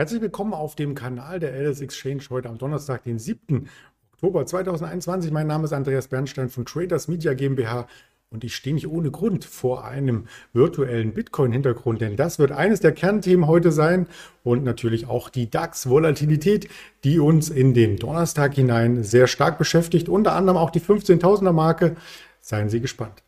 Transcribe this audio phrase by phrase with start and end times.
[0.00, 3.68] Herzlich willkommen auf dem Kanal der LS Exchange heute am Donnerstag, den 7.
[4.14, 5.30] Oktober 2021.
[5.30, 7.86] Mein Name ist Andreas Bernstein von Traders Media GmbH
[8.30, 10.24] und ich stehe nicht ohne Grund vor einem
[10.54, 14.06] virtuellen Bitcoin-Hintergrund, denn das wird eines der Kernthemen heute sein
[14.42, 16.70] und natürlich auch die DAX-Volatilität,
[17.04, 21.96] die uns in den Donnerstag hinein sehr stark beschäftigt, unter anderem auch die 15.000er Marke.
[22.40, 23.22] Seien Sie gespannt.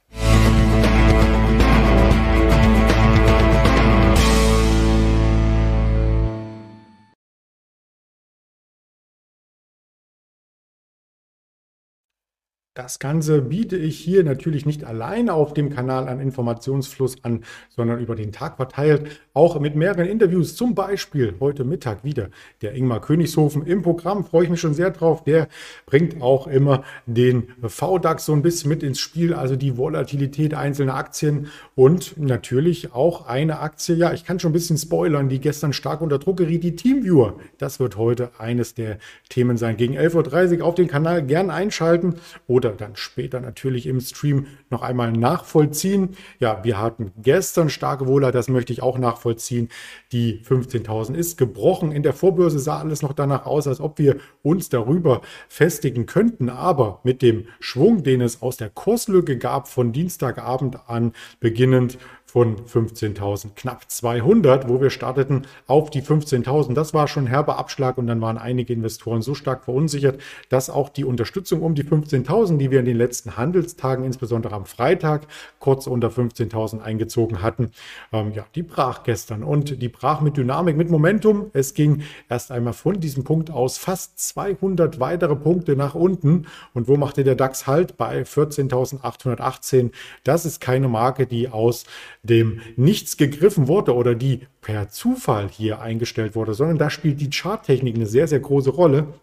[12.75, 18.01] Das Ganze biete ich hier natürlich nicht alleine auf dem Kanal an Informationsfluss an, sondern
[18.01, 20.57] über den Tag verteilt, auch mit mehreren Interviews.
[20.57, 22.31] Zum Beispiel heute Mittag wieder
[22.63, 24.25] der Ingmar Königshofen im Programm.
[24.25, 25.23] Freue ich mich schon sehr drauf.
[25.23, 25.49] Der
[25.85, 30.95] bringt auch immer den VDAX so ein bisschen mit ins Spiel, also die Volatilität einzelner
[30.95, 33.97] Aktien und natürlich auch eine Aktie.
[33.97, 37.37] Ja, ich kann schon ein bisschen spoilern, die gestern stark unter Druck geriet, die Teamviewer.
[37.59, 38.97] Das wird heute eines der
[39.29, 39.77] Themen sein.
[39.77, 42.15] Gegen 11.30 Uhr auf den Kanal gern einschalten
[42.49, 46.11] oder oder dann später natürlich im Stream noch einmal nachvollziehen.
[46.39, 49.69] Ja, wir hatten gestern starke Wohler, das möchte ich auch nachvollziehen.
[50.13, 51.93] Die 15.000 ist gebrochen.
[51.93, 56.49] In der Vorbörse sah alles noch danach aus, als ob wir uns darüber festigen könnten.
[56.49, 61.99] Aber mit dem Schwung, den es aus der Kurslücke gab von Dienstagabend an beginnend,
[62.33, 66.73] von 15.000, knapp 200, wo wir starteten auf die 15.000.
[66.73, 70.19] Das war schon herber Abschlag und dann waren einige Investoren so stark verunsichert,
[70.49, 74.65] dass auch die Unterstützung um die 15.000, die wir in den letzten Handelstagen, insbesondere am
[74.65, 75.27] Freitag,
[75.59, 77.71] kurz unter 15.000 eingezogen hatten,
[78.15, 81.51] ähm, ja, die brach gestern und die brach mit Dynamik, mit Momentum.
[81.53, 82.01] Es ging
[82.31, 86.47] erst einmal von diesem Punkt aus fast 200 weitere Punkte nach unten.
[86.73, 87.99] Und wo machte der DAX halt?
[87.99, 89.91] Bei 14.818.
[90.25, 91.85] Das ist keine Marke, die aus
[92.23, 97.31] dem Nichts gegriffen wurde oder die per Zufall hier eingestellt wurde, sondern da spielt die
[97.31, 99.15] Charttechnik eine sehr, sehr große Rolle.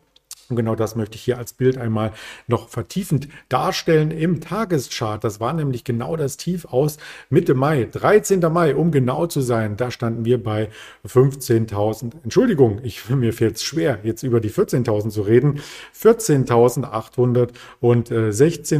[0.49, 2.11] Und genau das möchte ich hier als Bild einmal
[2.47, 5.23] noch vertiefend darstellen im Tageschart.
[5.23, 6.97] Das war nämlich genau das Tief aus
[7.29, 8.39] Mitte Mai, 13.
[8.51, 9.77] Mai, um genau zu sein.
[9.77, 10.69] Da standen wir bei
[11.07, 12.13] 15.000.
[12.23, 15.61] Entschuldigung, ich, mir fällt es schwer, jetzt über die 14.000 zu reden.
[15.95, 17.51] 14.816,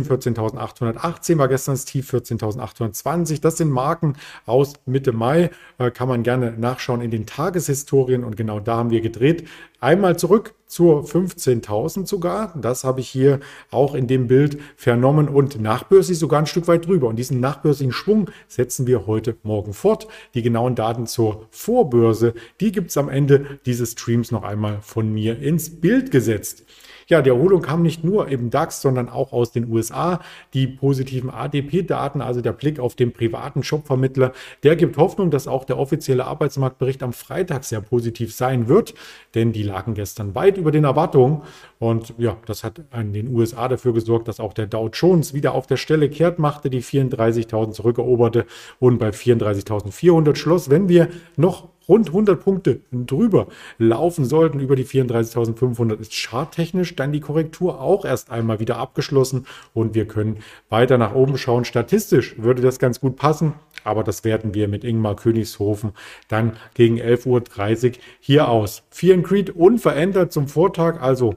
[0.08, 3.42] 14.818 war gestern das Tief, 14.820.
[3.42, 4.16] Das sind Marken
[4.48, 5.52] aus Mitte Mai.
[5.78, 8.24] Äh, kann man gerne nachschauen in den Tageshistorien.
[8.24, 9.48] Und genau da haben wir gedreht.
[9.80, 12.54] Einmal zurück zur 15.000 sogar.
[12.56, 13.40] Das habe ich hier
[13.72, 17.08] auch in dem Bild vernommen und nachbörslich sogar ein Stück weit drüber.
[17.08, 20.08] Und diesen nachbörslichen Schwung setzen wir heute Morgen fort.
[20.36, 25.12] Die genauen Daten zur Vorbörse, die gibt es am Ende dieses Streams noch einmal von
[25.12, 26.64] mir ins Bild gesetzt.
[27.10, 30.20] Ja, die Erholung kam nicht nur im DAX, sondern auch aus den USA.
[30.54, 34.32] Die positiven ADP-Daten, also der Blick auf den privaten Shopvermittler,
[34.62, 38.94] der gibt Hoffnung, dass auch der offizielle Arbeitsmarktbericht am Freitag sehr positiv sein wird,
[39.34, 41.42] denn die lagen gestern weit über den Erwartungen.
[41.80, 45.56] Und ja, das hat in den USA dafür gesorgt, dass auch der Dow Jones wieder
[45.56, 48.46] auf der Stelle kehrt machte, die 34.000 zurückeroberte
[48.80, 50.70] und bei 34.400 schloss.
[50.70, 57.12] Wenn wir noch rund 100 Punkte drüber laufen sollten, über die 34.500, ist charttechnisch dann
[57.12, 60.38] die Korrektur auch erst einmal wieder abgeschlossen und wir können
[60.70, 61.66] weiter nach oben schauen.
[61.66, 65.92] Statistisch würde das ganz gut passen, aber das werten wir mit Ingmar Königshofen
[66.28, 68.84] dann gegen 11.30 Uhr hier aus.
[68.92, 71.36] Fear and Creed unverändert zum Vortag, also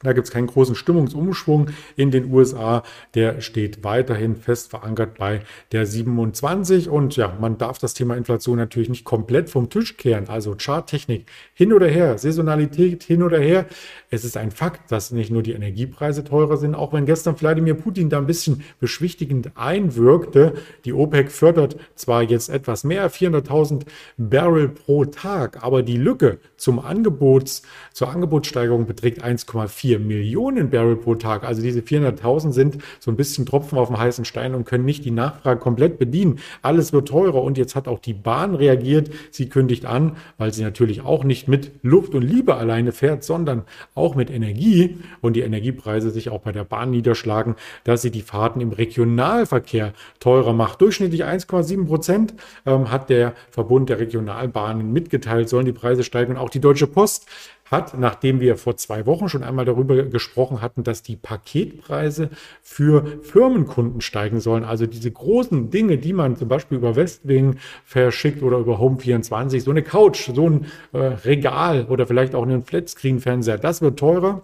[0.00, 2.84] da gibt es keinen großen Stimmungsumschwung in den USA.
[3.14, 5.40] Der steht weiterhin fest verankert bei
[5.72, 6.88] der 27.
[6.88, 10.28] Und ja, man darf das Thema Inflation natürlich nicht komplett vom Tisch kehren.
[10.28, 13.66] Also Charttechnik hin oder her, Saisonalität hin oder her.
[14.10, 17.74] Es ist ein Fakt, dass nicht nur die Energiepreise teurer sind, auch wenn gestern Wladimir
[17.74, 20.54] Putin da ein bisschen beschwichtigend einwirkte.
[20.84, 23.82] Die OPEC fördert zwar jetzt etwas mehr, 400.000
[24.16, 30.96] Barrel pro Tag, aber die Lücke zum Angebots, zur Angebotssteigerung beträgt 1,4 4 Millionen Barrel
[30.96, 31.44] pro Tag.
[31.44, 35.06] Also diese 400.000 sind so ein bisschen Tropfen auf dem heißen Stein und können nicht
[35.06, 36.40] die Nachfrage komplett bedienen.
[36.60, 39.08] Alles wird teurer und jetzt hat auch die Bahn reagiert.
[39.30, 43.62] Sie kündigt an, weil sie natürlich auch nicht mit Luft und Liebe alleine fährt, sondern
[43.94, 47.54] auch mit Energie und die Energiepreise sich auch bei der Bahn niederschlagen,
[47.84, 50.82] dass sie die Fahrten im Regionalverkehr teurer macht.
[50.82, 52.34] Durchschnittlich 1,7 Prozent
[52.66, 56.32] ähm, hat der Verbund der Regionalbahnen mitgeteilt, sollen die Preise steigen.
[56.32, 57.26] Und auch die Deutsche Post
[57.70, 62.30] hat, nachdem wir vor zwei Wochen schon einmal darüber gesprochen hatten, dass die Paketpreise
[62.62, 64.64] für Firmenkunden steigen sollen.
[64.64, 69.70] Also diese großen Dinge, die man zum Beispiel über Westwing verschickt oder über Home24, so
[69.70, 74.42] eine Couch, so ein äh, Regal oder vielleicht auch einen Flatscreen-Fernseher, das wird teurer.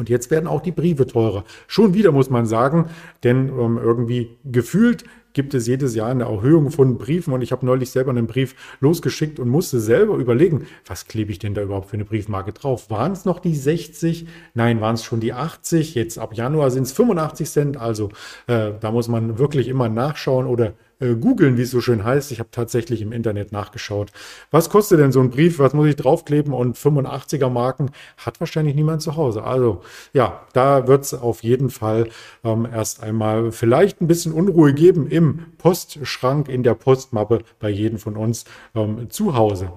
[0.00, 1.44] Und jetzt werden auch die Briefe teurer.
[1.66, 2.86] Schon wieder muss man sagen,
[3.22, 7.64] denn ähm, irgendwie gefühlt gibt es jedes Jahr eine Erhöhung von Briefen und ich habe
[7.66, 11.90] neulich selber einen Brief losgeschickt und musste selber überlegen, was klebe ich denn da überhaupt
[11.90, 12.90] für eine Briefmarke drauf?
[12.90, 14.26] Waren es noch die 60?
[14.54, 15.94] Nein, waren es schon die 80?
[15.94, 18.10] Jetzt ab Januar sind es 85 Cent, also
[18.46, 22.30] äh, da muss man wirklich immer nachschauen oder äh, googeln, wie es so schön heißt.
[22.32, 24.10] Ich habe tatsächlich im Internet nachgeschaut.
[24.50, 25.58] Was kostet denn so ein Brief?
[25.58, 26.52] Was muss ich draufkleben?
[26.52, 29.44] Und 85er Marken hat wahrscheinlich niemand zu Hause.
[29.44, 29.82] Also
[30.12, 32.08] ja, da wird es auf jeden Fall
[32.44, 37.98] ähm, erst einmal vielleicht ein bisschen Unruhe geben im Postschrank, in der Postmappe bei jedem
[37.98, 38.44] von uns
[38.74, 39.72] ähm, zu Hause.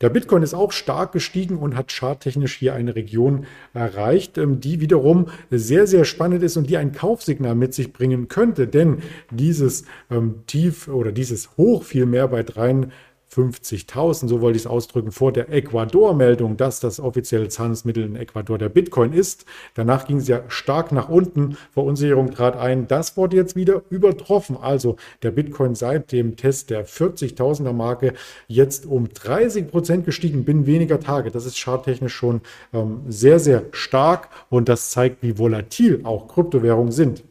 [0.00, 4.80] Der Bitcoin ist auch stark gestiegen und hat charttechnisch hier eine Region erreicht, ähm, die
[4.80, 8.66] wiederum sehr, sehr spannend ist und die ein Kaufsignal mit sich bringen könnte.
[8.68, 8.98] Denn
[9.30, 12.88] dieses ähm, Tief oder dieses Hoch vielmehr bei 3
[13.32, 18.56] 50.000, so wollte ich es ausdrücken, vor der Ecuador-Meldung, dass das offizielle Zahlungsmittel in Ecuador
[18.56, 19.44] der Bitcoin ist.
[19.74, 22.88] Danach ging es ja stark nach unten, Verunsicherung trat ein.
[22.88, 24.56] Das wurde jetzt wieder übertroffen.
[24.56, 28.14] Also der Bitcoin seit dem Test der 40.000er Marke
[28.46, 31.30] jetzt um 30 Prozent gestiegen binnen weniger Tage.
[31.30, 32.40] Das ist charttechnisch schon
[32.72, 37.22] ähm, sehr, sehr stark und das zeigt, wie volatil auch Kryptowährungen sind.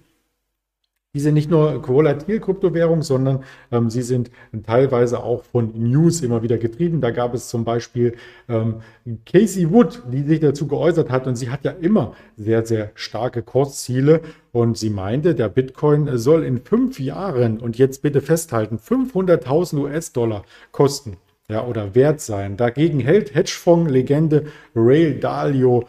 [1.16, 4.30] Die sind nicht nur volatil Kryptowährung, sondern ähm, sie sind
[4.66, 7.00] teilweise auch von News immer wieder getrieben.
[7.00, 8.16] Da gab es zum Beispiel
[8.50, 8.82] ähm,
[9.26, 13.44] Casey Wood, die sich dazu geäußert hat und sie hat ja immer sehr, sehr starke
[13.44, 14.20] Kursziele
[14.52, 20.44] und sie meinte, der Bitcoin soll in fünf Jahren und jetzt bitte festhalten, 500.000 US-Dollar
[20.74, 21.16] kosten.
[21.48, 22.58] Ja, oder wert sein.
[22.58, 25.86] Dagegen hält Hedgefonds-Legende Ray Dalio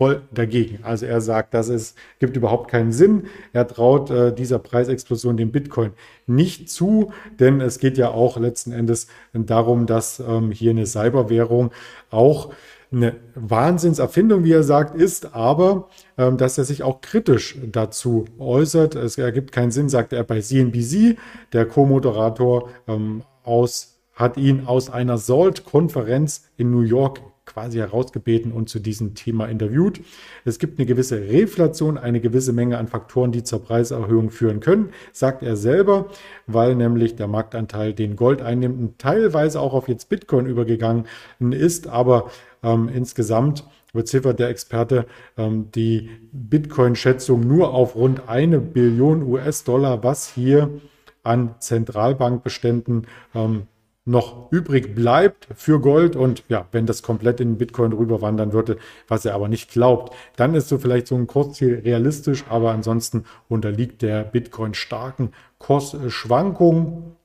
[0.00, 0.78] voll dagegen.
[0.82, 3.24] Also er sagt, das ist, gibt überhaupt keinen Sinn.
[3.52, 5.92] Er traut äh, dieser Preisexplosion dem Bitcoin
[6.26, 11.70] nicht zu, denn es geht ja auch letzten Endes darum, dass ähm, hier eine Cyberwährung
[12.08, 12.50] auch
[12.90, 18.94] eine Wahnsinnserfindung, wie er sagt, ist, aber ähm, dass er sich auch kritisch dazu äußert.
[18.94, 21.18] Es ergibt keinen Sinn, sagt er bei CNBC.
[21.52, 27.20] Der Co-Moderator ähm, aus hat ihn aus einer SALT-Konferenz in New York
[27.52, 30.00] quasi herausgebeten und zu diesem Thema interviewt.
[30.44, 34.90] Es gibt eine gewisse Reflation, eine gewisse Menge an Faktoren, die zur Preiserhöhung führen können,
[35.12, 36.06] sagt er selber,
[36.46, 41.06] weil nämlich der Marktanteil, den Gold einnimmt, teilweise auch auf jetzt Bitcoin übergegangen
[41.40, 42.30] ist, aber
[42.62, 45.06] ähm, insgesamt beziffert der Experte
[45.36, 50.70] ähm, die Bitcoin-Schätzung nur auf rund eine Billion US-Dollar, was hier
[51.22, 53.66] an Zentralbankbeständen ähm,
[54.10, 58.76] noch übrig bleibt für Gold und ja, wenn das komplett in Bitcoin rüberwandern würde,
[59.06, 63.24] was er aber nicht glaubt, dann ist so vielleicht so ein Kursziel realistisch, aber ansonsten
[63.48, 67.16] unterliegt der Bitcoin starken Kursschwankungen.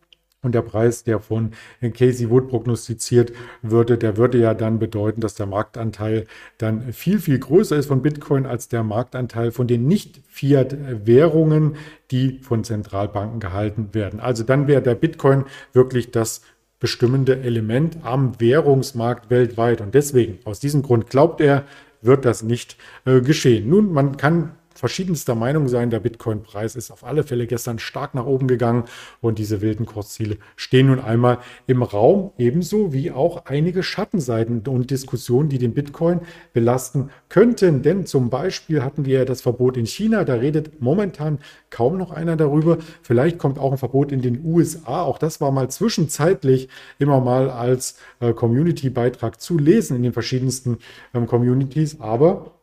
[0.42, 3.34] Und der Preis, der von Casey Wood prognostiziert
[3.64, 6.28] würde, der würde ja dann bedeuten, dass der Marktanteil
[6.60, 11.78] dann viel, viel größer ist von Bitcoin als der Marktanteil von den Nicht-Fiat-Währungen,
[12.12, 14.20] die von Zentralbanken gehalten werden.
[14.20, 16.42] Also dann wäre der Bitcoin wirklich das
[16.80, 19.82] bestimmende Element am Währungsmarkt weltweit.
[19.82, 21.64] Und deswegen, aus diesem Grund glaubt er,
[22.02, 23.70] wird das nicht äh, geschehen.
[23.70, 25.90] Nun, man kann verschiedenster Meinung sein.
[25.90, 28.84] Der Bitcoin-Preis ist auf alle Fälle gestern stark nach oben gegangen
[29.22, 34.92] und diese wilden Kursziele stehen nun einmal im Raum, ebenso wie auch einige Schattenseiten und
[34.92, 36.22] Diskussionen, die den Bitcoin
[36.54, 37.82] belasten könnten.
[37.82, 41.40] Denn zum Beispiel hatten wir ja das Verbot in China, da redet momentan
[41.70, 42.78] kaum noch einer darüber.
[43.02, 45.04] Vielleicht kommt auch ein Verbot in den USA.
[45.04, 46.70] Auch das war mal zwischenzeitlich
[47.00, 50.78] immer mal als äh, Community-Beitrag zu lesen in den verschiedensten
[51.14, 52.00] ähm, Communities.
[52.00, 52.55] Aber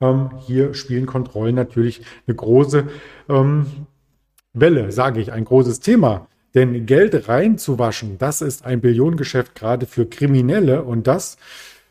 [0.00, 2.84] ähm, hier spielen Kontrollen natürlich eine große
[3.28, 3.66] ähm,
[4.52, 6.26] Welle, sage ich, ein großes Thema.
[6.54, 11.36] Denn Geld reinzuwaschen, das ist ein Billionengeschäft gerade für Kriminelle und das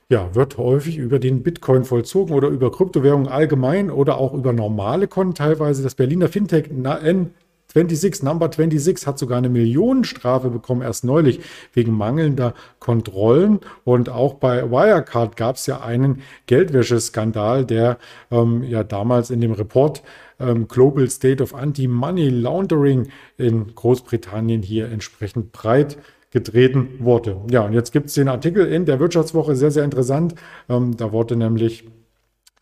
[0.10, 5.08] ja, wird häufig über den Bitcoin vollzogen oder über Kryptowährungen allgemein oder auch über normale
[5.08, 5.36] Konten.
[5.36, 7.32] Teilweise das Berliner Fintech N
[7.74, 11.40] 26, Number 26 hat sogar eine Millionenstrafe bekommen, erst neulich,
[11.74, 13.60] wegen mangelnder Kontrollen.
[13.84, 18.00] Und auch bei Wirecard gab es ja einen Geldwäscheskandal, der
[18.32, 20.02] ähm, ja damals in dem Report
[20.40, 25.98] ähm, Global State of Anti-Money Laundering in Großbritannien hier entsprechend breit
[26.32, 27.38] getreten wurde.
[27.52, 30.36] Ja, und jetzt gibt es den Artikel in der Wirtschaftswoche, sehr, sehr interessant.
[30.70, 31.86] Ähm, da wurde nämlich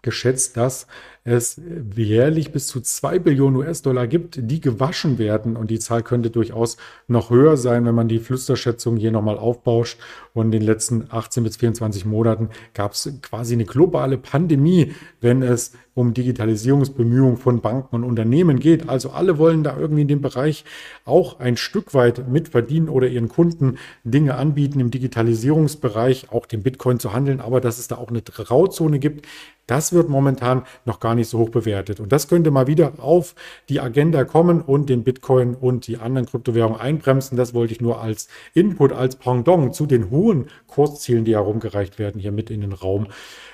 [0.01, 0.88] geschätzt, dass
[1.24, 1.60] es
[1.94, 5.58] jährlich bis zu 2 Billionen US-Dollar gibt, die gewaschen werden.
[5.58, 6.77] Und die Zahl könnte durchaus
[7.08, 10.00] noch höher sein, wenn man die Flüsterschätzung hier nochmal aufbauscht.
[10.34, 15.42] Und in den letzten 18 bis 24 Monaten gab es quasi eine globale Pandemie, wenn
[15.42, 18.88] es um Digitalisierungsbemühungen von Banken und Unternehmen geht.
[18.88, 20.63] Also alle wollen da irgendwie in dem Bereich
[21.04, 27.00] auch ein Stück weit mitverdienen oder ihren Kunden Dinge anbieten im Digitalisierungsbereich, auch den Bitcoin
[27.00, 27.42] zu handeln.
[27.42, 29.25] Aber dass es da auch eine Grauzone gibt,
[29.67, 32.00] Das wird momentan noch gar nicht so hoch bewertet.
[32.00, 33.36] Und das könnte mal wieder auf
[33.69, 37.38] die Agenda kommen und den Bitcoin und die anderen Kryptowährungen einbremsen.
[37.38, 42.19] Das wollte ich nur als Input, als Pendant zu den hohen Kurszielen, die herumgereicht werden,
[42.19, 43.07] hier mit in den Raum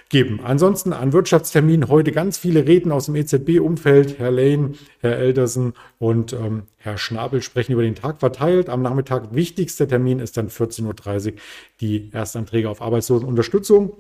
[0.09, 0.39] geben.
[0.43, 4.19] Ansonsten an Wirtschaftsterminen heute ganz viele Reden aus dem EZB-Umfeld.
[4.19, 8.69] Herr Lane, Herr Eldersen und ähm, Herr Schnabel sprechen über den Tag verteilt.
[8.69, 11.33] Am Nachmittag wichtigster Termin ist dann 14.30 Uhr
[11.81, 13.93] die Erstanträge auf Arbeitslosenunterstützung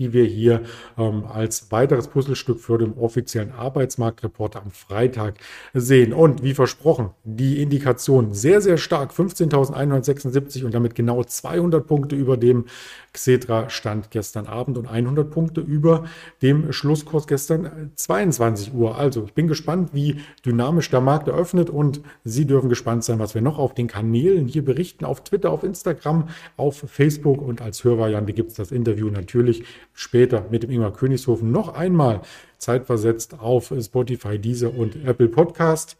[0.00, 0.62] die wir hier
[0.98, 5.34] ähm, als weiteres Puzzlestück für den offiziellen Arbeitsmarktreport am Freitag
[5.74, 6.12] sehen.
[6.14, 12.38] Und wie versprochen, die Indikation sehr, sehr stark, 15.176 und damit genau 200 Punkte über
[12.38, 12.64] dem
[13.12, 16.04] Xetra stand gestern Abend und 100 Punkte über
[16.42, 18.96] dem Schlusskurs gestern 22 Uhr.
[18.96, 23.34] Also ich bin gespannt, wie dynamisch der Markt eröffnet und Sie dürfen gespannt sein, was
[23.34, 27.84] wir noch auf den Kanälen hier berichten, auf Twitter, auf Instagram, auf Facebook und als
[27.84, 32.22] Hörvariante gibt es das Interview natürlich später mit dem Ingmar Königshofen noch einmal
[32.58, 35.96] zeitversetzt auf Spotify, Deezer und Apple Podcast.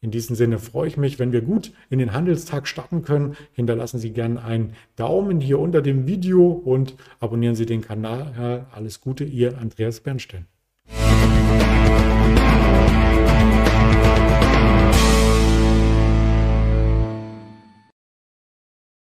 [0.00, 3.36] In diesem Sinne freue ich mich, wenn wir gut in den Handelstag starten können.
[3.52, 8.66] Hinterlassen Sie gerne einen Daumen hier unter dem Video und abonnieren Sie den Kanal.
[8.72, 10.46] Alles Gute, Ihr Andreas Bernstein.